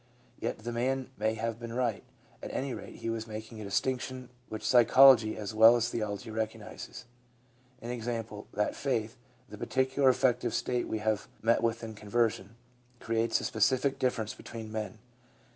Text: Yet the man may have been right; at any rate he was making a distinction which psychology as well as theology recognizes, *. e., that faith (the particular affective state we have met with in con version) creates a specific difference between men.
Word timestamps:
Yet 0.39 0.57
the 0.57 0.71
man 0.71 1.11
may 1.15 1.35
have 1.35 1.59
been 1.59 1.73
right; 1.73 2.03
at 2.41 2.51
any 2.51 2.73
rate 2.73 2.95
he 2.95 3.09
was 3.11 3.27
making 3.27 3.61
a 3.61 3.63
distinction 3.63 4.29
which 4.49 4.67
psychology 4.67 5.37
as 5.37 5.53
well 5.53 5.75
as 5.75 5.89
theology 5.89 6.31
recognizes, 6.31 7.05
*. 7.39 7.83
e., 7.87 7.99
that 8.53 8.75
faith 8.75 9.15
(the 9.47 9.59
particular 9.59 10.09
affective 10.09 10.55
state 10.55 10.87
we 10.87 10.97
have 10.97 11.27
met 11.43 11.61
with 11.61 11.83
in 11.83 11.93
con 11.93 12.09
version) 12.09 12.55
creates 12.99 13.39
a 13.41 13.43
specific 13.43 13.99
difference 13.99 14.33
between 14.33 14.71
men. 14.71 14.97